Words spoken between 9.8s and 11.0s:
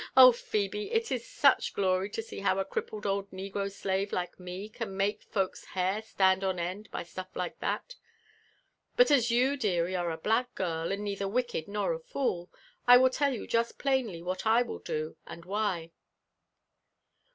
are a black girl,